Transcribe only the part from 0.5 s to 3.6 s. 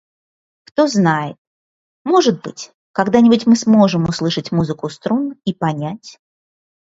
Кто знает, может быть, когда-нибудь мы